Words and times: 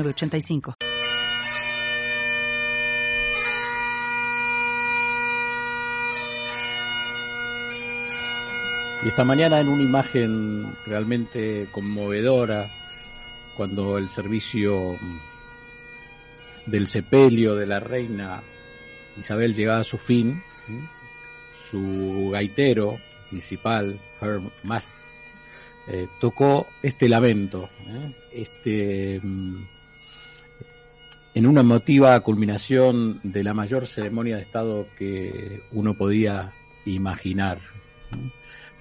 85 0.00 0.74
Y 9.04 9.08
esta 9.08 9.24
mañana 9.24 9.60
en 9.60 9.68
una 9.68 9.82
imagen 9.82 10.64
realmente 10.86 11.66
conmovedora, 11.72 12.68
cuando 13.56 13.98
el 13.98 14.08
servicio 14.08 14.96
del 16.66 16.86
sepelio 16.86 17.56
de 17.56 17.66
la 17.66 17.80
reina 17.80 18.40
Isabel 19.18 19.54
llegaba 19.54 19.80
a 19.80 19.84
su 19.84 19.98
fin, 19.98 20.40
su 21.70 22.30
gaitero 22.32 22.96
principal, 23.28 23.98
Herm 24.20 24.50
Mast, 24.62 24.88
eh, 25.88 26.06
tocó 26.20 26.68
este 26.82 27.08
lamento, 27.08 27.68
¿eh? 27.88 28.12
este 28.32 29.20
mm, 29.20 29.64
en 31.34 31.46
una 31.46 31.62
emotiva 31.62 32.18
culminación 32.20 33.20
de 33.22 33.42
la 33.42 33.54
mayor 33.54 33.86
ceremonia 33.86 34.36
de 34.36 34.42
Estado 34.42 34.86
que 34.98 35.62
uno 35.72 35.94
podía 35.94 36.52
imaginar. 36.84 37.58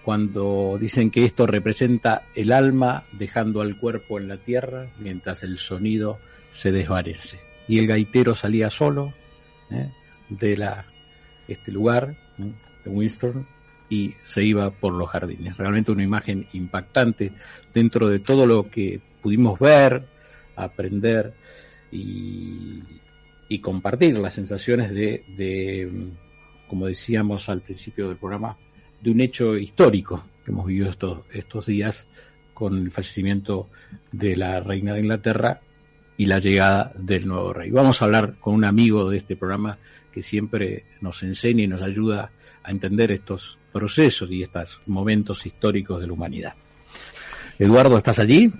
Cuando 0.04 0.78
dicen 0.80 1.12
que 1.12 1.26
esto 1.26 1.46
representa 1.46 2.24
el 2.36 2.52
alma 2.52 3.04
dejando 3.14 3.62
al 3.62 3.78
cuerpo 3.78 4.20
en 4.20 4.28
la 4.28 4.38
tierra 4.38 4.88
mientras 5.00 5.44
el 5.44 5.60
sonido 5.60 6.18
se 6.52 6.72
desvanece. 6.72 7.40
Y 7.68 7.78
el 7.78 7.88
gaitero 7.88 8.36
salía 8.36 8.70
solo 8.70 9.14
¿eh? 9.70 9.90
de 10.30 10.58
la, 10.58 10.86
este 11.48 11.72
lugar, 11.72 12.16
de 12.38 12.90
Winston, 12.90 13.46
y 13.90 14.16
se 14.24 14.44
iba 14.44 14.72
por 14.72 14.94
los 14.94 15.10
jardines. 15.10 15.58
Realmente 15.58 15.92
una 15.92 16.04
imagen 16.04 16.48
impactante 16.54 17.32
dentro 17.74 18.08
de 18.08 18.20
todo 18.20 18.46
lo 18.46 18.70
que 18.70 19.00
pudimos 19.22 19.60
ver, 19.60 20.06
aprender 20.56 21.34
y, 21.92 23.60
compartir 23.62 24.18
las 24.18 24.34
sensaciones 24.34 24.92
de, 24.92 25.92
como 26.68 26.88
decíamos 26.88 27.50
al 27.50 27.62
principio 27.62 28.08
del 28.08 28.18
programa, 28.18 28.58
de 29.02 29.12
un 29.12 29.20
hecho 29.20 29.58
histórico 29.58 30.24
que 30.44 30.52
hemos 30.52 30.66
vivido 30.66 30.90
estos, 30.90 31.20
estos 31.34 31.66
días 31.66 32.08
con 32.54 32.78
el 32.78 32.92
fallecimiento 32.92 33.70
de 34.12 34.38
la 34.38 34.62
reina 34.62 34.94
de 34.94 35.02
Inglaterra 35.02 35.60
y 36.18 36.28
la 36.28 36.40
llegada 36.40 36.94
del 36.98 37.28
nuevo 37.28 37.52
rey. 37.52 37.72
Vamos 37.72 38.02
a 38.02 38.06
hablar 38.06 38.36
con 38.40 38.54
un 38.54 38.64
amigo 38.64 39.10
de 39.10 39.18
este 39.18 39.36
programa 39.36 39.78
que 40.12 40.22
siempre 40.22 40.86
nos 41.02 41.24
enseña 41.24 41.64
y 41.64 41.68
nos 41.68 41.82
ayuda 41.82 42.32
a 42.64 42.72
entender 42.72 43.12
estos 43.12 43.58
procesos 43.72 44.30
y 44.32 44.44
estos 44.44 44.82
momentos 44.86 45.46
históricos 45.46 46.00
de 46.00 46.08
la 46.08 46.14
humanidad. 46.14 46.54
Eduardo, 47.58 47.98
¿estás 47.98 48.20
allí? 48.20 48.52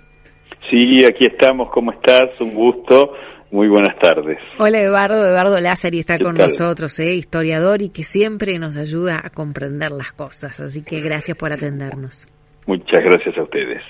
Sí, 0.72 1.04
aquí 1.04 1.26
estamos. 1.26 1.70
¿Cómo 1.70 1.92
estás? 1.92 2.40
Un 2.40 2.54
gusto. 2.54 3.12
Muy 3.50 3.68
buenas 3.68 3.94
tardes. 3.98 4.38
Hola 4.58 4.80
Eduardo, 4.80 5.28
Eduardo 5.28 5.60
Lázaro 5.60 5.96
está 5.96 6.18
con 6.18 6.34
nosotros, 6.34 6.98
¿eh? 6.98 7.14
historiador 7.14 7.82
y 7.82 7.90
que 7.90 8.04
siempre 8.04 8.58
nos 8.58 8.78
ayuda 8.78 9.20
a 9.22 9.28
comprender 9.28 9.90
las 9.90 10.12
cosas. 10.12 10.58
Así 10.60 10.82
que 10.82 11.02
gracias 11.02 11.36
por 11.36 11.52
atendernos. 11.52 12.26
Muchas 12.66 13.02
gracias 13.02 13.36
a 13.36 13.42
ustedes. 13.42 13.82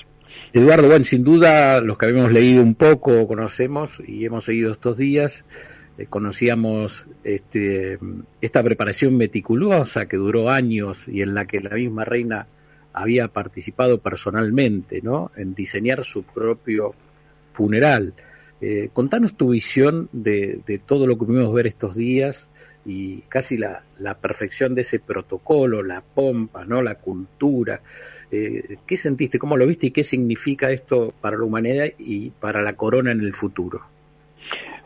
Eduardo, 0.52 0.88
bueno, 0.88 1.04
sin 1.04 1.22
duda 1.22 1.80
los 1.80 1.96
que 1.96 2.06
habíamos 2.06 2.32
leído 2.32 2.60
un 2.60 2.74
poco, 2.74 3.28
conocemos 3.28 4.02
y 4.04 4.24
hemos 4.24 4.44
seguido 4.44 4.72
estos 4.72 4.96
días, 4.96 5.44
eh, 5.98 6.06
conocíamos 6.10 7.06
este, 7.22 7.96
esta 8.40 8.60
preparación 8.64 9.16
meticulosa 9.16 10.06
que 10.06 10.16
duró 10.16 10.50
años 10.50 11.06
y 11.06 11.22
en 11.22 11.34
la 11.34 11.44
que 11.44 11.60
la 11.60 11.76
misma 11.76 12.04
reina 12.04 12.48
había 12.92 13.28
participado 13.28 13.98
personalmente, 13.98 15.00
¿no? 15.02 15.30
En 15.36 15.54
diseñar 15.54 16.04
su 16.04 16.22
propio 16.22 16.94
funeral. 17.52 18.14
Eh, 18.60 18.90
contanos 18.92 19.36
tu 19.36 19.50
visión 19.50 20.08
de, 20.12 20.80
todo 20.86 21.06
lo 21.06 21.18
que 21.18 21.26
pudimos 21.26 21.52
ver 21.52 21.66
estos 21.66 21.96
días 21.96 22.48
y 22.84 23.22
casi 23.22 23.56
la, 23.56 23.82
perfección 24.20 24.74
de 24.74 24.82
ese 24.82 24.98
protocolo, 24.98 25.82
la 25.82 26.00
pompa, 26.00 26.64
¿no? 26.64 26.82
La 26.82 26.96
cultura. 26.96 27.80
Eh, 28.30 28.76
¿Qué 28.86 28.96
sentiste? 28.96 29.38
¿Cómo 29.38 29.56
lo 29.56 29.66
viste 29.66 29.88
y 29.88 29.90
qué 29.90 30.04
significa 30.04 30.70
esto 30.70 31.12
para 31.20 31.36
la 31.36 31.44
humanidad 31.44 31.86
y 31.98 32.30
para 32.30 32.62
la 32.62 32.74
corona 32.74 33.12
en 33.12 33.20
el 33.20 33.34
futuro? 33.34 33.80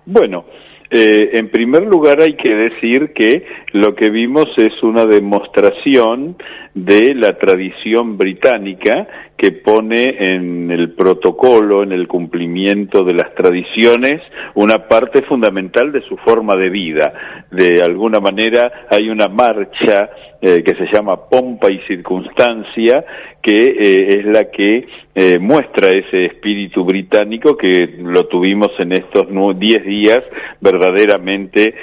Bueno, 0.07 0.47
eh, 0.91 1.31
en 1.33 1.51
primer 1.51 1.83
lugar 1.83 2.21
hay 2.23 2.37
que 2.37 2.49
decir 2.49 3.13
que 3.13 3.45
lo 3.77 3.95
que 3.95 4.11
vimos 4.11 4.47
es 4.57 4.83
una 4.83 5.05
demostración 5.05 6.37
de 6.75 7.15
la 7.15 7.39
tradición 7.39 8.17
británica 8.17 9.07
que 9.37 9.53
pone 9.53 10.05
en 10.19 10.71
el 10.71 10.95
protocolo, 10.95 11.83
en 11.83 11.93
el 11.93 12.09
cumplimiento 12.09 13.03
de 13.03 13.15
las 13.15 13.35
tradiciones, 13.35 14.23
una 14.55 14.89
parte 14.89 15.23
fundamental 15.23 15.93
de 15.93 16.01
su 16.09 16.17
forma 16.19 16.55
de 16.55 16.71
vida. 16.71 17.13
De 17.51 17.83
alguna 17.83 18.19
manera 18.19 18.87
hay 18.91 19.11
una 19.11 19.29
marcha 19.29 20.09
eh, 20.41 20.63
que 20.63 20.75
se 20.77 20.87
llama 20.93 21.29
Pompa 21.29 21.71
y 21.71 21.79
Circunstancia, 21.87 23.05
que 23.43 23.65
eh, 23.65 24.19
es 24.19 24.25
la 24.27 24.51
que 24.51 24.87
eh, 25.15 25.39
muestra 25.39 25.91
ese 25.91 26.27
espíritu 26.27 26.85
británico 26.85 27.57
que 27.57 27.97
lo 27.99 28.27
tuvimos 28.27 28.71
en 28.79 28.93
estos 28.93 29.27
diez 29.59 29.85
días 29.85 30.21
verdaderamente 30.61 31.75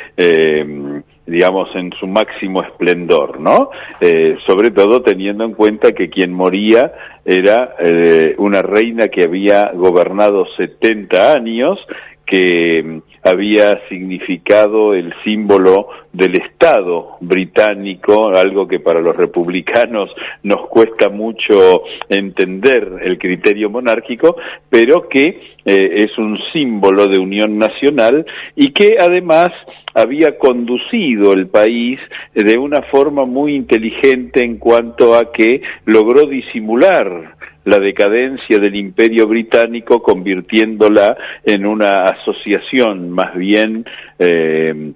digamos, 1.25 1.69
en 1.75 1.91
su 2.00 2.07
máximo 2.07 2.61
esplendor, 2.63 3.39
¿no? 3.39 3.69
Eh, 4.01 4.35
sobre 4.45 4.72
todo 4.72 5.01
teniendo 5.01 5.45
en 5.45 5.53
cuenta 5.53 5.94
que 5.94 6.09
quien 6.09 6.34
moría 6.34 6.91
era 7.23 7.75
eh, 7.79 8.35
una 8.38 8.61
reina 8.61 9.07
que 9.07 9.23
había 9.23 9.72
gobernado 9.73 10.45
70 10.57 11.34
años, 11.34 11.79
que 12.25 13.01
había 13.23 13.88
significado 13.88 14.94
el 14.94 15.13
símbolo 15.23 15.88
del 16.11 16.35
Estado 16.35 17.17
británico, 17.22 18.29
algo 18.35 18.67
que 18.67 18.79
para 18.79 19.00
los 19.00 19.16
republicanos 19.16 20.09
nos 20.44 20.67
cuesta 20.67 21.09
mucho 21.09 21.84
entender 22.09 23.00
el 23.01 23.17
criterio 23.17 23.69
monárquico, 23.69 24.35
pero 24.69 25.07
que 25.07 25.53
eh, 25.66 26.03
es 26.03 26.17
un 26.17 26.38
símbolo 26.51 27.07
de 27.07 27.19
unión 27.19 27.57
nacional 27.57 28.25
y 28.56 28.72
que 28.72 28.97
además 29.00 29.51
había 29.94 30.38
conducido 30.38 31.34
el 31.34 31.47
país 31.47 32.00
de 32.34 32.57
una 32.57 32.81
forma 32.91 33.25
muy 33.25 33.55
inteligente 33.55 34.41
en 34.41 34.57
cuanto 34.57 35.16
a 35.16 35.31
que 35.31 35.61
logró 35.85 36.28
disimular 36.28 37.35
la 37.66 37.79
decadencia 37.79 38.59
del 38.59 38.75
imperio 38.75 39.28
británico 39.28 40.01
convirtiéndola 40.01 41.18
en 41.46 41.66
una 41.66 42.00
asociación 42.00 43.12
más 43.12 43.35
bien 43.35 43.85
eh, 44.19 44.94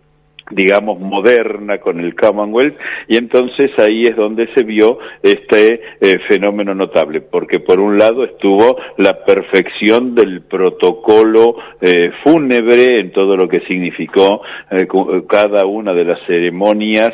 digamos, 0.52 1.00
moderna 1.00 1.80
con 1.80 2.00
el 2.00 2.16
Commonwealth, 2.16 2.78
y 3.08 3.18
entonces 3.18 3.72
ahí 3.78 4.04
es 4.04 4.16
donde 4.16 4.48
se 4.56 4.64
vio 4.64 5.00
este 5.22 5.82
eh, 6.00 6.20
fenómeno 6.28 6.74
notable, 6.74 7.22
porque 7.22 7.60
por 7.60 7.80
un 7.80 7.98
lado 7.98 8.24
estuvo 8.24 8.78
la 8.98 9.26
perfección 9.26 10.16
del 10.16 10.42
protocolo 10.42 11.56
eh, 11.82 12.12
fúnebre 12.24 13.00
en 13.00 13.12
todo 13.12 13.36
lo 13.36 13.48
que 13.48 13.62
significó 13.62 14.42
eh, 14.72 14.88
cada 15.28 15.66
una 15.66 15.94
de 15.94 16.06
las 16.06 16.20
ceremonias 16.26 17.12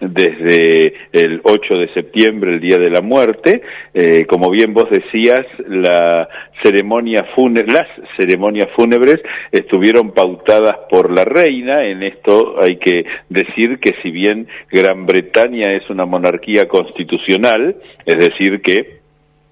desde 0.00 0.94
el 1.12 1.40
8 1.42 1.74
de 1.74 1.94
septiembre, 1.94 2.54
el 2.54 2.60
Día 2.60 2.78
de 2.78 2.90
la 2.90 3.00
Muerte. 3.00 3.62
Eh, 3.94 4.26
como 4.26 4.50
bien 4.50 4.74
vos 4.74 4.86
decías, 4.90 5.46
la 5.68 6.28
ceremonia 6.62 7.24
las 7.66 7.88
ceremonias 8.16 8.68
fúnebres 8.74 9.20
estuvieron 9.52 10.12
pautadas 10.12 10.76
por 10.90 11.12
la 11.12 11.24
reina. 11.24 11.84
En 11.84 12.02
esto 12.02 12.56
hay 12.60 12.76
que 12.76 13.04
decir 13.28 13.78
que 13.78 13.94
si 14.02 14.10
bien 14.10 14.48
Gran 14.70 15.06
Bretaña 15.06 15.72
es 15.74 15.88
una 15.90 16.04
monarquía 16.04 16.66
constitucional, 16.68 17.76
es 18.04 18.16
decir 18.16 18.60
que 18.60 18.96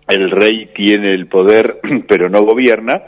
el 0.09 0.31
rey 0.31 0.69
tiene 0.75 1.15
el 1.15 1.27
poder 1.27 1.81
pero 2.09 2.29
no 2.29 2.43
gobierna, 2.43 3.01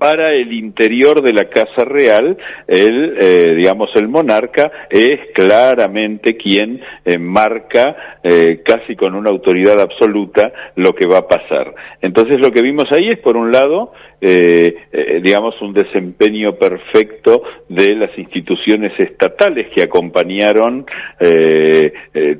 para 0.00 0.32
el 0.32 0.50
interior 0.52 1.20
de 1.20 1.34
la 1.34 1.44
Casa 1.50 1.84
Real, 1.84 2.36
el, 2.66 3.16
eh, 3.20 3.54
digamos, 3.54 3.90
el 3.96 4.08
monarca 4.08 4.70
es 4.88 5.20
claramente 5.34 6.38
quien 6.38 6.80
eh, 7.04 7.18
marca 7.18 8.18
eh, 8.22 8.62
casi 8.64 8.96
con 8.96 9.14
una 9.14 9.28
autoridad 9.28 9.78
absoluta 9.78 10.50
lo 10.76 10.92
que 10.92 11.06
va 11.06 11.18
a 11.18 11.28
pasar. 11.28 11.74
Entonces 12.00 12.38
lo 12.40 12.50
que 12.50 12.62
vimos 12.62 12.86
ahí 12.92 13.08
es, 13.08 13.18
por 13.18 13.36
un 13.36 13.52
lado, 13.52 13.92
eh, 14.22 14.74
digamos, 15.22 15.54
un 15.60 15.74
desempeño 15.74 16.54
perfecto 16.54 17.42
de 17.68 17.94
las 17.94 18.16
instituciones 18.18 18.92
estatales 18.98 19.68
que 19.74 19.82
acompañaron 19.82 20.84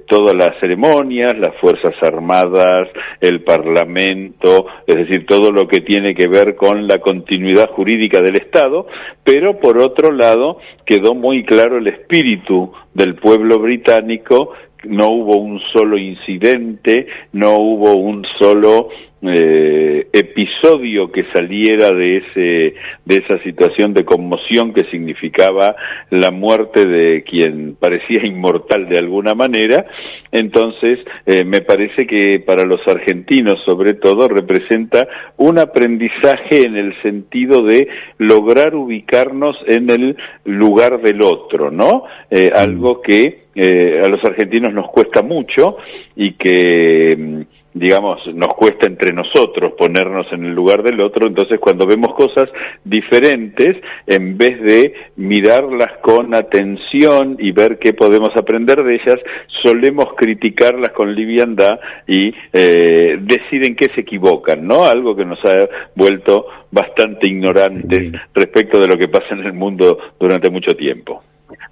todas 0.06 0.34
las 0.34 0.58
ceremonias, 0.60 1.38
las 1.38 1.56
Fuerzas 1.60 1.94
Armadas, 2.02 2.88
el 3.20 3.42
Parlamento, 3.42 4.66
es 4.86 4.94
decir, 4.94 5.24
todo 5.26 5.52
lo 5.52 5.66
que 5.66 5.80
tiene 5.80 6.14
que 6.14 6.28
ver 6.28 6.54
con 6.54 6.86
la 6.86 6.98
continuidad 6.98 7.29
jurídica 7.74 8.20
del 8.20 8.36
Estado, 8.36 8.86
pero 9.24 9.58
por 9.58 9.78
otro 9.78 10.12
lado 10.12 10.58
quedó 10.84 11.14
muy 11.14 11.44
claro 11.44 11.78
el 11.78 11.86
espíritu 11.86 12.72
del 12.94 13.14
pueblo 13.14 13.58
británico. 13.58 14.52
No 14.84 15.08
hubo 15.08 15.36
un 15.36 15.60
solo 15.72 15.98
incidente, 15.98 17.06
no 17.32 17.56
hubo 17.56 17.94
un 17.96 18.24
solo 18.38 18.88
eh, 19.22 20.08
episodio 20.12 21.12
que 21.12 21.24
saliera 21.34 21.92
de 21.92 22.16
ese 22.18 22.74
de 23.04 23.16
esa 23.16 23.42
situación 23.42 23.92
de 23.92 24.04
conmoción 24.04 24.72
que 24.72 24.84
significaba 24.90 25.76
la 26.10 26.30
muerte 26.30 26.86
de 26.86 27.22
quien 27.22 27.76
parecía 27.78 28.24
inmortal 28.24 28.88
de 28.88 28.98
alguna 28.98 29.34
manera. 29.34 29.86
Entonces 30.32 31.00
eh, 31.26 31.44
me 31.44 31.60
parece 31.60 32.06
que 32.06 32.42
para 32.44 32.64
los 32.64 32.80
argentinos 32.86 33.56
sobre 33.66 33.94
todo 33.94 34.28
representa 34.28 35.06
un 35.36 35.58
aprendizaje 35.58 36.62
en 36.64 36.76
el 36.76 36.94
sentido 37.02 37.62
de 37.62 37.88
lograr 38.18 38.74
ubicarnos 38.74 39.56
en 39.66 39.90
el 39.90 40.16
lugar 40.44 41.00
del 41.02 41.22
otro 41.22 41.70
no 41.70 42.04
eh, 42.30 42.50
algo 42.54 43.00
que 43.02 43.50
eh, 43.54 44.00
a 44.02 44.08
los 44.08 44.24
argentinos 44.24 44.72
nos 44.72 44.88
cuesta 44.90 45.22
mucho 45.22 45.76
y 46.14 46.34
que 46.34 47.16
mm, 47.18 47.40
digamos, 47.74 48.20
nos 48.34 48.48
cuesta 48.54 48.86
entre 48.86 49.12
nosotros 49.12 49.74
ponernos 49.78 50.26
en 50.32 50.44
el 50.44 50.52
lugar 50.52 50.82
del 50.82 51.00
otro, 51.00 51.28
entonces 51.28 51.58
cuando 51.60 51.86
vemos 51.86 52.14
cosas 52.14 52.48
diferentes, 52.84 53.76
en 54.06 54.36
vez 54.36 54.60
de 54.60 54.94
mirarlas 55.16 55.98
con 56.02 56.34
atención 56.34 57.36
y 57.38 57.52
ver 57.52 57.78
qué 57.78 57.92
podemos 57.92 58.30
aprender 58.36 58.82
de 58.82 58.94
ellas, 58.94 59.18
solemos 59.62 60.14
criticarlas 60.16 60.90
con 60.90 61.14
liviandad 61.14 61.78
y 62.06 62.32
eh, 62.52 63.18
decir 63.20 63.66
en 63.66 63.76
qué 63.76 63.86
se 63.94 64.00
equivocan, 64.00 64.66
¿no? 64.66 64.84
Algo 64.84 65.14
que 65.14 65.24
nos 65.24 65.38
ha 65.44 65.68
vuelto 65.94 66.46
bastante 66.70 67.30
ignorantes 67.30 68.12
respecto 68.34 68.80
de 68.80 68.86
lo 68.88 68.96
que 68.96 69.08
pasa 69.08 69.34
en 69.34 69.40
el 69.40 69.52
mundo 69.52 69.98
durante 70.18 70.50
mucho 70.50 70.74
tiempo. 70.76 71.22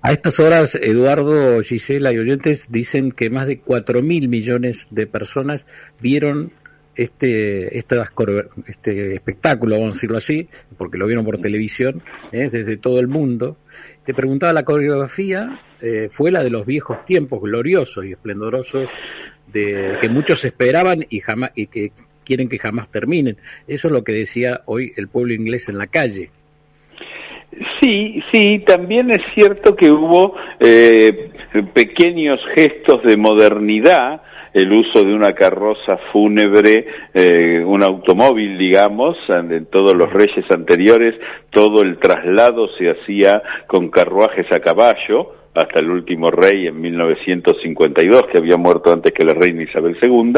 A 0.02 0.12
estas 0.12 0.40
horas, 0.40 0.75
Eduardo, 0.75 1.62
Gisela 1.62 2.12
y 2.12 2.19
oyentes 2.19 2.66
dicen 2.69 3.12
que 3.12 3.30
más 3.30 3.46
de 3.46 3.60
cuatro 3.60 4.02
mil 4.02 4.28
millones 4.28 4.86
de 4.90 5.06
personas 5.06 5.64
vieron 6.00 6.52
este, 6.94 7.78
este 7.78 9.14
espectáculo, 9.14 9.76
vamos 9.76 9.92
a 9.92 9.94
decirlo 9.94 10.19
así, 10.19 10.48
porque 10.76 10.98
lo 10.98 11.06
vieron 11.06 11.25
por 11.25 11.40
televisión, 11.40 12.02
¿eh? 12.32 12.50
desde 12.50 12.76
todo 12.76 12.98
el 12.98 13.06
mundo. 13.06 13.56
Te 14.04 14.14
preguntaba, 14.14 14.52
la 14.52 14.64
coreografía 14.64 15.60
eh, 15.80 16.08
fue 16.10 16.32
la 16.32 16.42
de 16.42 16.50
los 16.50 16.66
viejos 16.66 17.04
tiempos 17.04 17.40
gloriosos 17.40 18.04
y 18.04 18.12
esplendorosos 18.12 18.90
de 19.52 19.96
que 20.00 20.08
muchos 20.08 20.44
esperaban 20.44 21.06
y 21.08 21.20
jamás 21.20 21.52
y 21.54 21.69
que 21.69 21.92
quieren 22.25 22.48
que 22.48 22.58
jamás 22.58 22.90
terminen. 22.90 23.36
Eso 23.66 23.88
es 23.88 23.92
lo 23.92 24.02
que 24.02 24.12
decía 24.12 24.62
hoy 24.66 24.92
el 24.96 25.08
pueblo 25.08 25.34
inglés 25.34 25.69
en 25.69 25.78
la 25.78 25.86
calle. 25.86 26.30
Sí, 27.80 28.22
sí, 28.32 28.64
también 28.66 29.10
es 29.10 29.20
cierto 29.34 29.76
que 29.76 29.90
hubo 29.90 30.34
eh, 30.58 31.30
pequeños 31.72 32.40
gestos 32.54 33.02
de 33.04 33.16
modernidad, 33.16 34.22
el 34.52 34.72
uso 34.72 35.04
de 35.04 35.14
una 35.14 35.32
carroza 35.32 35.98
fúnebre, 36.12 36.86
eh, 37.14 37.62
un 37.64 37.82
automóvil, 37.84 38.58
digamos, 38.58 39.16
en 39.28 39.66
todos 39.66 39.94
los 39.94 40.12
reyes 40.12 40.44
anteriores, 40.50 41.14
todo 41.50 41.82
el 41.82 41.98
traslado 41.98 42.69
se 42.76 42.90
hacía 42.90 43.42
con 43.66 43.90
carruajes 43.90 44.46
a 44.50 44.58
caballo, 44.58 45.34
hasta 45.54 45.80
el 45.80 45.90
último 45.90 46.30
rey 46.30 46.66
en 46.66 46.80
1952, 46.80 48.22
que 48.32 48.38
había 48.38 48.56
muerto 48.56 48.92
antes 48.92 49.12
que 49.12 49.25
la 49.25 49.34
reina 49.34 49.62
Isabel 49.62 49.96
II. 50.00 50.32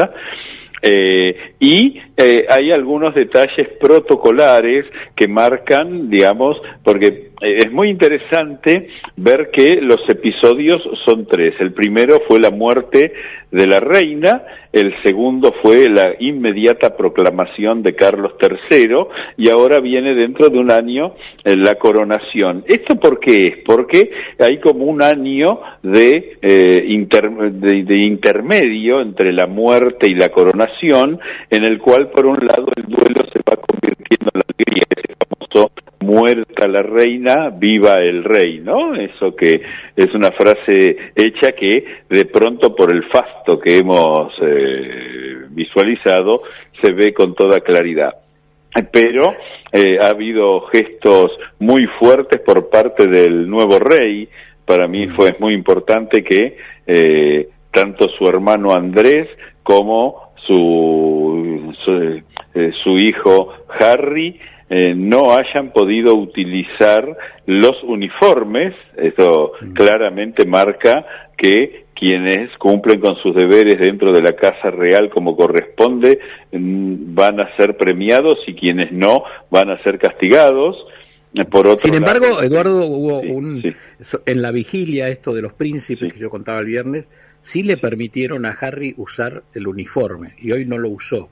Eh, 0.83 1.53
y 1.59 1.99
eh, 2.17 2.45
hay 2.49 2.71
algunos 2.71 3.13
detalles 3.13 3.69
protocolares 3.79 4.85
que 5.15 5.27
marcan, 5.27 6.09
digamos, 6.09 6.57
porque 6.83 7.30
es 7.41 7.71
muy 7.71 7.89
interesante 7.89 8.87
ver 9.17 9.49
que 9.51 9.79
los 9.81 9.99
episodios 10.07 10.81
son 11.05 11.25
tres. 11.25 11.55
El 11.59 11.73
primero 11.73 12.19
fue 12.27 12.39
la 12.39 12.51
muerte 12.51 13.13
de 13.51 13.67
la 13.67 13.79
reina, 13.79 14.43
el 14.71 14.93
segundo 15.03 15.53
fue 15.61 15.89
la 15.89 16.15
inmediata 16.19 16.95
proclamación 16.95 17.83
de 17.83 17.95
Carlos 17.95 18.33
III 18.41 18.95
y 19.37 19.49
ahora 19.49 19.81
viene 19.81 20.15
dentro 20.15 20.49
de 20.49 20.57
un 20.57 20.71
año 20.71 21.15
eh, 21.43 21.55
la 21.57 21.75
coronación. 21.75 22.63
¿Esto 22.67 22.95
por 22.95 23.19
qué 23.19 23.37
es? 23.37 23.57
Porque 23.65 24.09
hay 24.39 24.59
como 24.59 24.85
un 24.85 25.01
año 25.01 25.59
de, 25.83 26.37
eh, 26.41 26.83
de, 26.83 27.99
intermedio 27.99 29.01
entre 29.01 29.33
la 29.33 29.47
muerte 29.47 30.09
y 30.09 30.15
la 30.15 30.29
coronación 30.29 31.19
en 31.49 31.65
el 31.65 31.79
cual 31.79 32.09
por 32.11 32.25
un 32.25 32.37
lado 32.37 32.67
el 32.77 32.83
duelo 32.83 33.25
se 33.33 33.39
va 33.39 33.57
convirtiendo 33.57 34.31
en 34.33 34.39
la 34.39 34.50
muerta 36.11 36.67
la 36.67 36.81
reina, 36.81 37.49
viva 37.49 37.93
el 37.95 38.23
rey, 38.23 38.59
¿no? 38.59 38.95
Eso 38.95 39.33
que 39.33 39.61
es 39.95 40.13
una 40.13 40.31
frase 40.31 40.97
hecha 41.15 41.53
que 41.53 41.85
de 42.09 42.25
pronto 42.25 42.75
por 42.75 42.91
el 42.91 43.03
fasto 43.05 43.57
que 43.57 43.77
hemos 43.77 44.33
eh, 44.41 45.45
visualizado 45.49 46.41
se 46.81 46.91
ve 46.91 47.13
con 47.13 47.33
toda 47.33 47.61
claridad. 47.61 48.13
Pero 48.91 49.33
eh, 49.71 49.99
ha 50.01 50.07
habido 50.07 50.61
gestos 50.71 51.31
muy 51.59 51.87
fuertes 51.99 52.41
por 52.41 52.69
parte 52.69 53.07
del 53.07 53.49
nuevo 53.49 53.79
rey. 53.79 54.27
Para 54.65 54.87
mí 54.87 55.07
fue 55.15 55.35
muy 55.39 55.53
importante 55.53 56.23
que 56.23 56.57
eh, 56.87 57.49
tanto 57.71 58.09
su 58.09 58.25
hermano 58.25 58.73
Andrés 58.73 59.29
como 59.63 60.33
su, 60.47 61.73
su, 61.85 62.21
su 62.83 62.97
hijo 62.97 63.53
Harry 63.79 64.39
eh, 64.73 64.95
no 64.95 65.33
hayan 65.33 65.73
podido 65.73 66.15
utilizar 66.15 67.05
los 67.45 67.83
uniformes, 67.83 68.73
eso 68.95 69.51
mm. 69.59 69.73
claramente 69.73 70.45
marca 70.45 71.05
que 71.37 71.87
quienes 71.93 72.57
cumplen 72.57 73.01
con 73.01 73.17
sus 73.17 73.35
deberes 73.35 73.77
dentro 73.77 74.13
de 74.13 74.21
la 74.21 74.31
Casa 74.31 74.71
Real 74.71 75.09
como 75.09 75.35
corresponde 75.35 76.19
mm, 76.53 77.13
van 77.13 77.41
a 77.41 77.53
ser 77.57 77.75
premiados 77.75 78.37
y 78.47 78.53
quienes 78.53 78.93
no 78.93 79.23
van 79.49 79.71
a 79.71 79.83
ser 79.83 79.99
castigados. 79.99 80.77
Por 81.49 81.67
otro 81.67 81.79
Sin 81.79 81.95
embargo, 81.95 82.41
Eduardo, 82.41 82.85
hubo 82.85 83.19
un, 83.19 83.61
en 84.25 84.41
la 84.41 84.51
vigilia 84.51 85.09
esto 85.09 85.33
de 85.33 85.41
los 85.41 85.51
príncipes 85.51 86.13
que 86.13 86.19
yo 86.19 86.29
contaba 86.29 86.59
el 86.59 86.67
viernes, 86.67 87.09
sí 87.41 87.63
le 87.63 87.75
permitieron 87.75 88.45
a 88.45 88.51
Harry 88.51 88.93
usar 88.95 89.43
el 89.53 89.67
uniforme 89.67 90.29
y 90.41 90.53
hoy 90.53 90.65
no 90.65 90.77
lo 90.77 90.89
usó. 90.89 91.27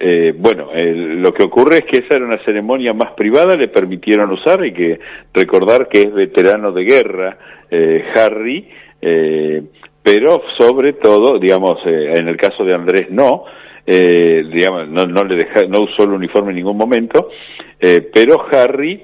Eh, 0.00 0.32
bueno, 0.36 0.68
lo 0.74 1.32
que 1.32 1.42
ocurre 1.42 1.78
es 1.78 1.84
que 1.84 1.98
esa 2.04 2.16
era 2.16 2.24
una 2.24 2.42
ceremonia 2.44 2.92
más 2.92 3.14
privada, 3.14 3.56
le 3.56 3.68
permitieron 3.68 4.30
usar 4.30 4.64
y 4.64 4.72
que 4.72 5.00
recordar 5.34 5.88
que 5.88 6.02
es 6.02 6.12
veterano 6.12 6.70
de 6.70 6.84
guerra 6.84 7.38
eh, 7.70 8.04
Harry, 8.14 8.66
eh, 9.02 9.62
pero 10.02 10.40
sobre 10.58 10.94
todo, 10.94 11.38
digamos, 11.38 11.78
eh, 11.84 12.12
en 12.14 12.28
el 12.28 12.36
caso 12.36 12.64
de 12.64 12.74
Andrés 12.74 13.10
no, 13.10 13.44
digamos, 13.86 14.86
no, 14.88 15.04
no 15.04 15.24
le 15.24 15.36
deja, 15.36 15.62
no 15.66 15.84
usó 15.84 16.04
el 16.04 16.12
uniforme 16.12 16.50
en 16.50 16.56
ningún 16.56 16.76
momento, 16.76 17.30
pero 17.80 18.44
Harry 18.52 19.02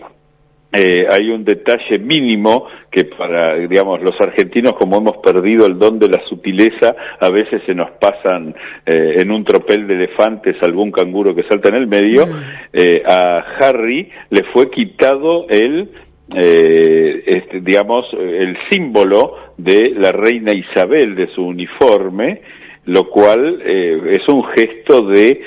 eh, 0.77 1.07
hay 1.09 1.31
un 1.31 1.45
detalle 1.45 1.99
mínimo 1.99 2.67
que 2.91 3.05
para, 3.05 3.57
digamos, 3.57 4.03
los 4.03 4.21
argentinos 4.21 4.75
como 4.75 4.99
hemos 4.99 5.19
perdido 5.19 5.67
el 5.67 5.79
don 5.79 5.99
de 6.01 6.09
la 6.09 6.21
sutileza, 6.29 6.97
a 7.21 7.31
veces 7.31 7.63
se 7.65 7.75
nos 7.75 7.93
pasan 7.93 8.55
eh, 8.85 9.21
en 9.21 9.31
un 9.31 9.45
tropel 9.45 9.87
de 9.87 9.95
elefantes 9.95 10.57
algún 10.63 10.91
canguro 10.91 11.35
que 11.35 11.45
salta 11.45 11.69
en 11.69 11.77
el 11.77 11.87
medio, 11.87 12.27
mm. 12.27 12.41
eh, 12.73 13.03
a 13.07 13.45
Harry 13.61 14.11
le 14.31 14.43
fue 14.53 14.69
quitado 14.71 15.47
el, 15.49 15.91
este, 16.29 17.61
digamos, 17.61 18.07
el 18.13 18.57
símbolo 18.71 19.37
de 19.57 19.93
la 19.97 20.11
reina 20.11 20.53
Isabel 20.53 21.15
de 21.15 21.29
su 21.29 21.43
uniforme, 21.43 22.41
lo 22.87 23.09
cual 23.09 23.63
es 23.63 24.29
un 24.29 24.45
gesto 24.45 25.07
de, 25.07 25.41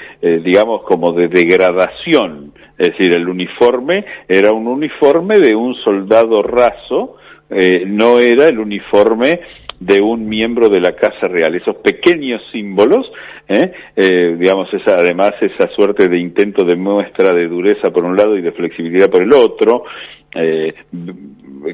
digamos, 0.43 0.84
como 0.84 1.12
de 1.12 1.27
degradación 1.27 2.53
es 2.77 2.88
decir, 2.89 3.15
el 3.15 3.27
uniforme 3.27 4.05
era 4.27 4.51
un 4.51 4.67
uniforme 4.67 5.39
de 5.39 5.55
un 5.55 5.75
soldado 5.75 6.43
raso, 6.43 7.15
eh, 7.50 7.86
no 7.86 8.19
era 8.19 8.48
el 8.48 8.60
uniforme 8.60 9.39
de 9.79 10.01
un 10.01 10.27
miembro 10.27 10.69
de 10.69 10.79
la 10.79 10.93
Casa 10.93 11.27
Real. 11.27 11.53
Esos 11.55 11.77
pequeños 11.77 12.41
símbolos, 12.51 13.12
¿eh? 13.48 13.72
Eh, 13.96 14.36
digamos, 14.38 14.74
esa, 14.74 14.96
además 14.96 15.34
esa 15.41 15.67
suerte 15.69 16.07
de 16.07 16.19
intento 16.19 16.63
de 16.65 16.75
muestra 16.75 17.34
de 17.34 17.48
dureza 17.48 17.91
por 17.91 18.03
un 18.03 18.15
lado 18.15 18.38
y 18.38 18.41
de 18.41 18.51
flexibilidad 18.51 19.10
por 19.10 19.24
el 19.24 19.34
otro, 19.34 19.84
eh, 20.36 20.74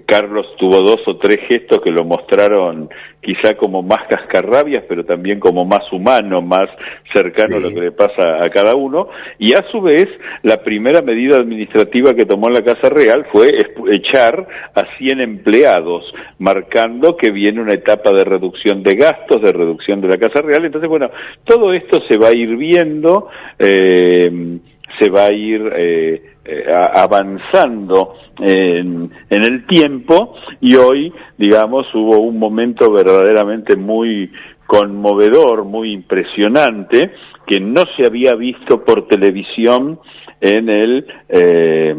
Carlos 0.06 0.46
tuvo 0.58 0.82
dos 0.82 1.00
o 1.08 1.18
tres 1.18 1.40
gestos 1.50 1.82
que 1.82 1.92
lo 1.92 2.06
mostraron 2.06 2.90
quizá 3.22 3.56
como 3.56 3.82
más 3.82 4.08
cascarrabias, 4.10 4.84
pero 4.88 5.06
también 5.06 5.40
como 5.40 5.64
más 5.66 5.92
humano, 5.92 6.42
más 6.42 6.66
cercano 7.14 7.56
a 7.56 7.60
lo 7.60 7.70
que 7.70 7.80
le 7.80 7.92
pasa 7.92 8.44
a 8.44 8.50
cada 8.50 8.76
uno. 8.76 9.08
Y 9.40 9.54
a 9.54 9.64
su 9.72 9.82
vez, 9.82 10.08
la 10.44 10.58
primera 10.58 11.02
medida 11.02 11.38
administrativa 11.38 12.14
que 12.14 12.26
tomó 12.26 12.50
la 12.50 12.62
Casa 12.62 12.90
Real 12.90 13.26
fue 13.32 13.50
echar 13.92 14.46
a 14.76 14.98
100 14.98 15.22
empleados, 15.22 16.04
marcando 16.40 17.16
que 17.16 17.32
viene 17.32 17.62
una 17.62 17.74
etapa 17.74 18.12
de 18.12 18.26
reducción 18.26 18.84
de 18.84 18.96
gastos, 18.96 19.42
de 19.42 19.54
reducción 19.54 20.02
de 20.02 20.10
la 20.10 20.18
Casa 20.18 20.42
Real. 20.42 20.66
Entonces, 20.66 20.90
bueno, 20.90 21.10
todo 21.46 21.74
esto 21.74 22.02
se 22.08 22.18
va 22.18 22.28
a 22.28 22.36
ir 22.36 22.58
viendo, 22.58 23.30
eh, 23.58 24.60
se 25.00 25.10
va 25.10 25.28
a 25.28 25.34
ir 25.34 25.62
eh, 25.76 26.33
eh, 26.46 26.66
avanzando 26.96 28.16
en, 28.38 29.10
en, 29.30 29.44
el 29.46 29.66
tiempo 29.66 30.36
y 30.60 30.76
hoy, 30.76 31.14
digamos, 31.38 31.86
hubo 31.94 32.20
un 32.20 32.38
momento 32.38 32.92
verdaderamente 32.92 33.78
muy 33.78 34.30
conmovedor, 34.66 35.66
muy 35.66 35.94
impresionante, 35.94 37.12
que 37.46 37.60
no 37.60 37.84
se 37.96 38.06
había 38.06 38.34
visto 38.36 38.84
por 38.84 39.08
televisión 39.08 40.00
en 40.42 40.70
el... 40.70 41.06
Eh, 41.30 41.96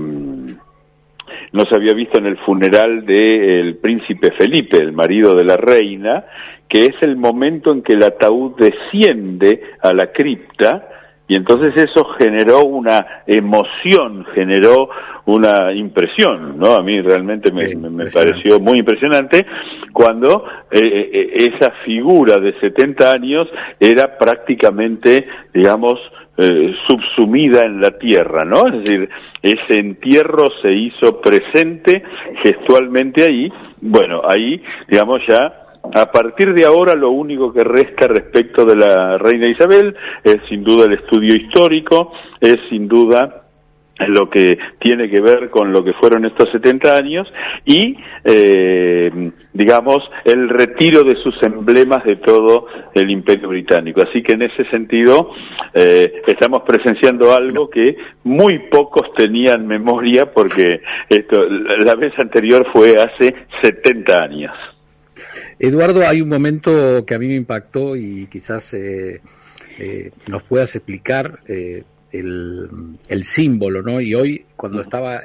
no 1.53 1.65
se 1.67 1.77
había 1.77 1.95
visto 1.95 2.19
en 2.19 2.27
el 2.27 2.37
funeral 2.39 3.07
del 3.07 3.77
príncipe 3.77 4.33
Felipe, 4.33 4.77
el 4.77 4.93
marido 4.93 5.37
de 5.37 5.45
la 5.45 5.57
reina, 5.57 6.25
que 6.69 6.87
es 6.87 6.97
el 7.01 7.17
momento 7.17 7.73
en 7.73 7.83
que 7.83 7.93
el 7.93 8.03
ataúd 8.03 8.57
desciende 8.57 9.63
a 9.81 9.93
la 9.95 10.11
cripta 10.13 10.89
y 11.27 11.37
entonces 11.37 11.75
eso 11.77 12.05
generó 12.19 12.65
una 12.65 13.23
emoción, 13.27 14.27
generó 14.35 14.91
una 15.25 15.73
impresión, 15.73 16.59
¿no? 16.59 16.75
A 16.75 16.83
mí 16.83 17.01
realmente 17.01 17.51
me, 17.51 17.75
me, 17.75 18.11
pareció 18.11 18.61
muy 18.61 18.81
impresionante 18.81 19.47
cuando 19.93 20.45
eh, 20.71 20.81
eh, 20.83 21.11
eh, 21.13 21.51
esa 21.55 21.71
figura 21.87 22.37
de 22.39 22.53
70 22.61 23.11
años 23.11 23.49
era 23.81 24.19
prácticamente, 24.19 25.27
digamos, 25.53 25.95
subsumida 26.89 27.63
en 27.63 27.81
la 27.81 27.93
tierra, 27.93 28.45
¿no? 28.45 28.67
Es 28.67 28.85
decir, 28.85 29.09
ese 29.41 29.79
entierro 29.79 30.47
se 30.61 30.73
hizo 30.73 31.21
presente 31.21 32.03
gestualmente 32.43 33.23
ahí, 33.23 33.49
bueno, 33.81 34.21
ahí, 34.29 34.61
digamos, 34.89 35.19
ya 35.29 35.64
a 35.93 36.11
partir 36.11 36.55
de 36.55 36.65
ahora 36.65 36.95
lo 36.95 37.11
único 37.11 37.53
que 37.53 37.63
resta 37.63 38.07
respecto 38.09 38.65
de 38.65 38.77
la 38.77 39.19
reina 39.19 39.49
Isabel 39.49 39.95
es 40.23 40.39
sin 40.49 40.65
duda 40.65 40.87
el 40.87 40.95
estudio 40.95 41.35
histórico, 41.35 42.13
es 42.41 42.57
sin 42.71 42.89
duda 42.89 43.45
lo 44.09 44.29
que 44.29 44.59
tiene 44.81 45.09
que 45.09 45.21
ver 45.21 45.51
con 45.51 45.73
lo 45.73 45.85
que 45.85 45.93
fueron 45.93 46.25
estos 46.25 46.51
70 46.51 46.97
años 46.97 47.29
y, 47.65 47.97
eh, 48.25 49.31
digamos, 49.53 49.99
el 50.25 50.49
retiro 50.49 51.05
de 51.05 51.17
sus 51.23 51.35
emblemas 51.43 52.03
de 52.05 52.17
todo 52.17 52.67
el 52.93 53.11
imperio 53.11 53.49
británico. 53.49 54.03
Así 54.03 54.23
que 54.23 54.33
en 54.33 54.43
ese 54.43 54.69
sentido 54.71 55.31
eh, 55.73 56.23
estamos 56.27 56.63
presenciando 56.63 57.33
algo 57.33 57.71
que 57.71 57.97
muy 58.25 58.69
pocos 58.69 59.13
tenían 59.17 59.67
memoria 59.67 60.33
porque 60.33 60.81
esto, 61.09 61.45
la 61.49 61.95
vez 61.95 62.13
anterior 62.19 62.67
fue 62.73 62.95
hace 62.95 63.35
70 63.63 64.19
años. 64.19 64.74
Eduardo, 65.59 66.07
hay 66.07 66.21
un 66.21 66.29
momento 66.29 67.05
que 67.07 67.15
a 67.15 67.19
mí 67.19 67.27
me 67.27 67.37
impactó 67.37 67.97
y 67.97 68.27
quizás 68.27 68.75
eh, 68.75 69.21
eh, 69.79 70.11
nos 70.27 70.43
puedas 70.45 70.75
explicar 70.75 71.41
eh, 71.49 71.85
el, 72.13 73.25
símbolo, 73.25 73.83
¿no? 73.83 74.01
Y 74.01 74.15
hoy, 74.15 74.45
cuando 74.57 74.81
estaba 74.83 75.23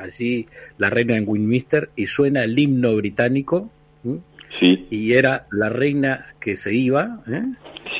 allí 0.00 0.46
la 0.78 0.90
reina 0.90 1.14
en 1.14 1.28
Winchester 1.28 1.90
y 1.94 2.06
suena 2.06 2.42
el 2.42 2.58
himno 2.58 2.96
británico, 2.96 3.70
sí. 4.58 4.86
y 4.90 5.12
era 5.12 5.46
la 5.52 5.68
reina 5.68 6.34
que 6.40 6.56
se 6.56 6.74
iba, 6.74 7.22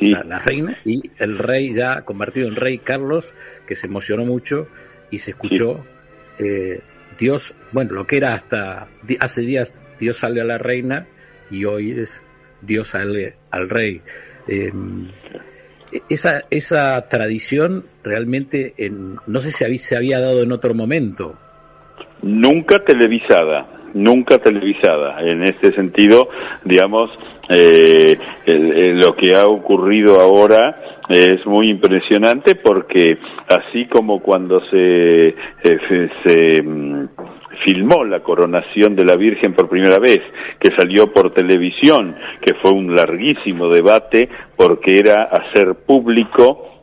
sí. 0.00 0.12
la 0.12 0.40
reina, 0.40 0.76
y 0.84 1.02
el 1.18 1.38
rey 1.38 1.74
ya 1.74 2.02
convertido 2.02 2.48
en 2.48 2.56
rey 2.56 2.78
Carlos, 2.78 3.32
que 3.66 3.76
se 3.76 3.86
emocionó 3.86 4.24
mucho 4.24 4.66
y 5.10 5.18
se 5.18 5.30
escuchó. 5.30 5.84
Dios, 7.16 7.54
bueno, 7.70 7.92
lo 7.92 8.06
que 8.08 8.16
era 8.16 8.34
hasta 8.34 8.88
hace 9.20 9.42
días, 9.42 9.78
Dios 10.00 10.16
sale 10.16 10.40
a 10.40 10.44
la 10.44 10.58
reina 10.58 11.06
y 11.50 11.64
hoy 11.64 11.92
es 11.92 12.22
Dios 12.62 12.94
al, 12.94 13.34
al 13.50 13.68
rey. 13.68 14.00
Em, 14.46 15.08
esa, 16.08 16.42
esa 16.50 17.08
tradición 17.08 17.84
realmente 18.02 18.74
en, 18.78 19.16
no 19.26 19.40
sé 19.40 19.50
si 19.50 19.78
se 19.78 19.96
había 19.96 20.20
dado 20.20 20.42
en 20.42 20.52
otro 20.52 20.74
momento. 20.74 21.34
Nunca 22.22 22.78
televisada, 22.84 23.66
nunca 23.94 24.38
televisada. 24.38 25.20
En 25.20 25.44
este 25.44 25.72
sentido, 25.74 26.28
digamos, 26.64 27.10
eh, 27.48 28.16
lo 28.46 29.14
que 29.14 29.34
ha 29.34 29.46
ocurrido 29.46 30.20
ahora 30.20 31.00
es 31.08 31.44
muy 31.46 31.68
impresionante 31.68 32.54
porque 32.54 33.18
así 33.48 33.86
como 33.88 34.20
cuando 34.20 34.60
se, 34.70 35.28
eh, 35.28 35.34
se 36.24 36.62
mm, 36.62 37.08
filmó 37.64 38.04
la 38.04 38.20
coronación 38.20 38.96
de 38.96 39.04
la 39.04 39.16
Virgen 39.16 39.54
por 39.54 39.68
primera 39.68 39.98
vez, 39.98 40.20
que 40.58 40.70
salió 40.76 41.12
por 41.12 41.32
televisión, 41.32 42.16
que 42.40 42.54
fue 42.54 42.72
un 42.72 42.94
larguísimo 42.94 43.68
debate 43.68 44.28
porque 44.56 44.98
era 44.98 45.24
hacer 45.24 45.74
público 45.86 46.74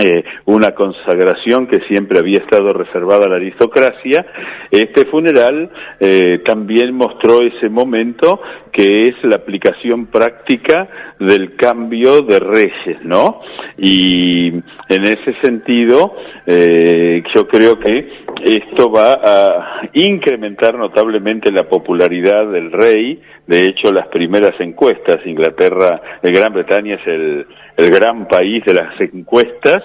eh, 0.00 0.24
una 0.46 0.70
consagración 0.70 1.66
que 1.66 1.80
siempre 1.86 2.18
había 2.18 2.38
estado 2.38 2.70
reservada 2.70 3.26
a 3.26 3.28
la 3.28 3.36
aristocracia, 3.36 4.24
este 4.70 5.04
funeral 5.04 5.70
eh, 6.00 6.40
también 6.46 6.94
mostró 6.94 7.42
ese 7.42 7.68
momento 7.68 8.40
que 8.72 9.08
es 9.08 9.14
la 9.22 9.36
aplicación 9.36 10.06
práctica 10.06 10.88
del 11.18 11.56
cambio 11.56 12.22
de 12.22 12.40
reyes, 12.40 13.04
¿no? 13.04 13.40
Y 13.76 14.48
en 14.48 15.02
ese 15.02 15.34
sentido, 15.42 16.16
eh, 16.46 17.22
yo 17.34 17.46
creo 17.46 17.78
que 17.78 18.08
esto 18.44 18.90
va 18.90 19.20
a 19.22 19.88
incrementar 19.92 20.76
notablemente 20.76 21.52
la 21.52 21.68
popularidad 21.68 22.50
del 22.50 22.72
rey. 22.72 23.20
De 23.46 23.66
hecho, 23.66 23.92
las 23.92 24.08
primeras 24.08 24.58
encuestas, 24.58 25.18
Inglaterra, 25.26 26.00
Gran 26.22 26.54
Bretaña 26.54 26.94
es 26.94 27.06
el, 27.06 27.46
el 27.76 27.90
gran 27.90 28.26
país 28.26 28.64
de 28.64 28.74
las 28.74 28.98
encuestas, 29.00 29.82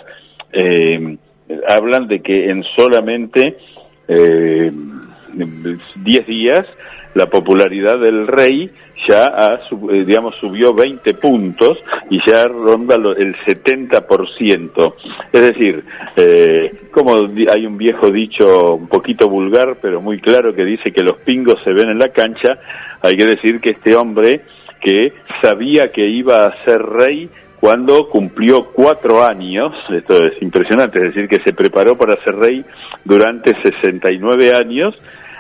eh, 0.53 1.17
hablan 1.67 2.07
de 2.07 2.21
que 2.21 2.49
en 2.49 2.63
solamente 2.75 3.57
eh, 4.07 4.71
10 5.33 6.27
días 6.27 6.65
la 7.17 7.25
popularidad 7.25 7.99
del 7.99 8.27
rey 8.27 8.69
ya 9.07 9.27
ha, 9.27 9.55
eh, 9.55 10.03
digamos, 10.05 10.35
subió 10.35 10.73
20 10.73 11.13
puntos 11.15 11.79
y 12.09 12.19
ya 12.29 12.45
ronda 12.45 12.95
el 12.95 13.35
70%. 13.45 14.95
Es 15.31 15.41
decir, 15.41 15.83
eh, 16.15 16.75
como 16.91 17.15
hay 17.15 17.65
un 17.65 17.77
viejo 17.77 18.11
dicho 18.11 18.75
un 18.75 18.87
poquito 18.87 19.29
vulgar, 19.29 19.77
pero 19.81 19.99
muy 19.99 20.19
claro, 20.19 20.53
que 20.53 20.63
dice 20.63 20.91
que 20.91 21.03
los 21.03 21.17
pingos 21.17 21.55
se 21.63 21.73
ven 21.73 21.89
en 21.89 21.99
la 21.99 22.09
cancha, 22.09 22.59
hay 23.01 23.15
que 23.15 23.25
decir 23.25 23.59
que 23.59 23.71
este 23.71 23.95
hombre 23.95 24.41
que 24.79 25.13
sabía 25.41 25.91
que 25.91 26.07
iba 26.07 26.45
a 26.45 26.63
ser 26.65 26.81
rey 26.81 27.29
cuando 27.59 28.07
cumplió 28.07 28.65
cuatro 28.71 29.23
años, 29.23 29.73
esto 29.89 30.23
es 30.23 30.39
impresionante, 30.41 30.99
es 30.99 31.15
decir, 31.15 31.27
que 31.27 31.43
se 31.43 31.53
preparó 31.53 31.97
para 31.97 32.21
ser 32.23 32.35
rey 32.35 32.63
durante 33.03 33.59
69 33.61 34.53
años, 34.53 34.95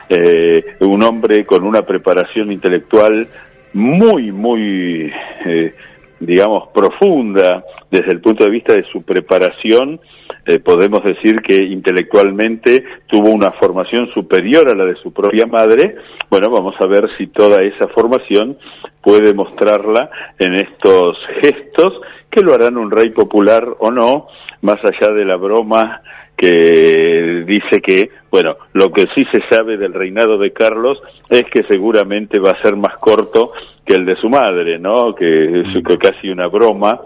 eh, 0.09 0.77
un 0.79 1.03
hombre 1.03 1.45
con 1.45 1.63
una 1.63 1.81
preparación 1.81 2.51
intelectual 2.51 3.27
muy, 3.73 4.31
muy, 4.31 5.11
eh, 5.45 5.75
digamos, 6.19 6.69
profunda 6.73 7.63
desde 7.91 8.11
el 8.11 8.21
punto 8.21 8.43
de 8.43 8.49
vista 8.49 8.73
de 8.73 8.83
su 8.91 9.03
preparación, 9.03 9.99
eh, 10.45 10.59
podemos 10.59 11.03
decir 11.03 11.41
que 11.41 11.55
intelectualmente 11.55 12.83
tuvo 13.07 13.29
una 13.29 13.51
formación 13.51 14.07
superior 14.07 14.69
a 14.69 14.75
la 14.75 14.85
de 14.85 14.95
su 14.95 15.11
propia 15.11 15.45
madre. 15.45 15.95
Bueno, 16.29 16.49
vamos 16.49 16.75
a 16.79 16.87
ver 16.87 17.09
si 17.17 17.27
toda 17.27 17.61
esa 17.61 17.87
formación 17.89 18.57
puede 19.01 19.33
mostrarla 19.33 20.09
en 20.39 20.55
estos 20.55 21.17
gestos 21.41 21.99
que 22.29 22.41
lo 22.41 22.53
harán 22.53 22.77
un 22.77 22.91
rey 22.91 23.09
popular 23.09 23.65
o 23.79 23.91
no, 23.91 24.27
más 24.61 24.79
allá 24.83 25.13
de 25.13 25.25
la 25.25 25.35
broma 25.35 26.01
que 26.37 27.43
dice 27.47 27.81
que, 27.81 28.11
bueno, 28.29 28.57
lo 28.73 28.91
que 28.91 29.07
sí 29.15 29.25
se 29.31 29.41
sabe 29.49 29.75
del 29.77 29.93
reinado 29.93 30.37
de 30.37 30.53
Carlos 30.53 30.99
es 31.29 31.43
que 31.45 31.63
seguramente 31.67 32.39
va 32.39 32.51
a 32.51 32.61
ser 32.61 32.75
más 32.75 32.95
corto 32.99 33.51
que 33.83 33.95
el 33.95 34.05
de 34.05 34.15
su 34.17 34.29
madre, 34.29 34.77
¿no? 34.77 35.15
Que 35.15 35.61
es 35.61 35.83
casi 35.99 36.29
una 36.29 36.47
broma. 36.47 37.01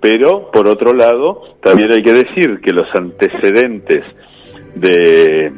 Pero, 0.00 0.50
por 0.52 0.68
otro 0.68 0.94
lado, 0.94 1.56
también 1.62 1.90
hay 1.92 2.02
que 2.02 2.12
decir 2.12 2.60
que 2.62 2.72
los 2.72 2.86
antecedentes 2.94 4.04
de, 4.76 5.52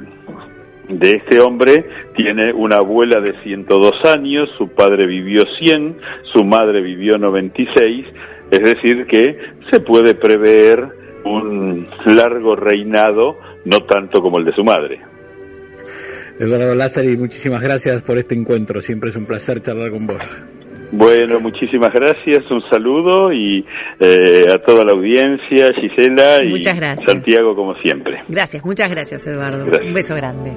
de 0.88 1.11
este 1.11 1.40
hombre 1.40 1.85
tiene 2.16 2.52
una 2.52 2.76
abuela 2.76 3.21
de 3.21 3.40
102 3.42 3.92
años, 4.07 4.49
su 4.57 4.69
padre 4.69 5.07
vivió 5.07 5.45
100, 5.61 5.99
su 6.33 6.45
madre 6.45 6.81
vivió 6.81 7.19
96, 7.19 8.07
es 8.50 8.61
decir 8.61 9.07
que 9.07 9.38
se 9.71 9.81
puede 9.81 10.14
prever 10.14 11.01
un 11.24 11.88
largo 12.06 12.56
reinado, 12.56 13.34
no 13.64 13.80
tanto 13.80 14.20
como 14.20 14.38
el 14.38 14.44
de 14.44 14.52
su 14.52 14.64
madre. 14.64 15.00
Eduardo 16.38 16.74
Lázaro, 16.74 17.08
muchísimas 17.18 17.60
gracias 17.60 18.02
por 18.02 18.18
este 18.18 18.34
encuentro. 18.34 18.80
Siempre 18.80 19.10
es 19.10 19.16
un 19.16 19.26
placer 19.26 19.60
charlar 19.62 19.90
con 19.90 20.06
vos. 20.06 20.44
Bueno, 20.92 21.40
muchísimas 21.40 21.90
gracias, 21.90 22.50
un 22.50 22.62
saludo 22.70 23.32
y 23.32 23.64
eh, 23.98 24.44
a 24.52 24.58
toda 24.58 24.84
la 24.84 24.92
audiencia, 24.92 25.70
Gisela 25.80 26.44
y 26.44 26.62
Santiago 26.62 27.54
como 27.54 27.74
siempre. 27.76 28.22
Gracias, 28.28 28.62
muchas 28.62 28.90
gracias 28.90 29.26
Eduardo. 29.26 29.64
Un 29.64 29.94
beso 29.94 30.14
grande. 30.14 30.52